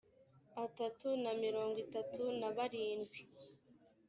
[0.65, 3.19] atatu na mirongo itatu na barindwi